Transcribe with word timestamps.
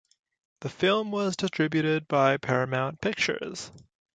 The 0.61 0.69
film 0.69 1.11
was 1.11 1.35
distributed 1.35 2.07
by 2.07 2.37
Paramount 2.37 3.01
Pictures. 3.01 3.69